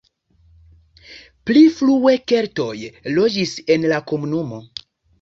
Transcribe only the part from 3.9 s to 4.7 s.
la komunumo.